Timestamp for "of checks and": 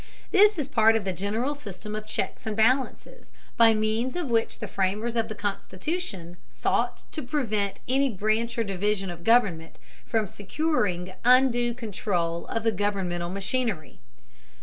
1.95-2.57